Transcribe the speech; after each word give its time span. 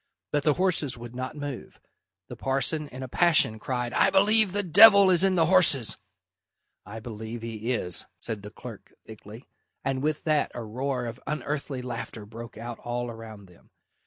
But 0.31 0.41
the 0.41 0.55
horses 0.55 0.97
would 0.97 1.13
not 1.15 1.35
move. 1.35 1.79
The 2.27 2.35
parson, 2.35 2.87
in 2.87 3.03
a 3.03 3.07
passion, 3.07 3.59
cried, 3.59 3.93
"I 3.93 4.09
believe 4.09 4.51
the 4.51 4.63
devil 4.63 5.11
is 5.11 5.23
in 5.23 5.35
the 5.35 5.45
horses!" 5.45 5.95
"I 6.87 6.99
believe 6.99 7.43
he 7.43 7.71
is," 7.71 8.07
said 8.17 8.41
the 8.41 8.49
clerk 8.49 8.93
thickly, 9.05 9.47
and 9.85 10.01
with 10.01 10.23
that 10.23 10.49
a 10.55 10.63
roar 10.63 11.05
of 11.05 11.19
unearthly 11.27 11.83
laughter 11.83 12.25
broke 12.25 12.57
out 12.57 12.79
all 12.79 13.11
around 13.11 13.45
them. 13.45 13.69